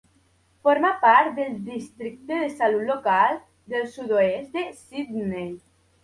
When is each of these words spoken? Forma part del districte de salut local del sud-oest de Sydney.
Forma 0.67 0.89
part 1.01 1.33
del 1.39 1.51
districte 1.67 2.39
de 2.43 2.47
salut 2.53 2.81
local 2.87 3.37
del 3.73 3.85
sud-oest 3.97 4.57
de 4.57 4.63
Sydney. 4.79 5.53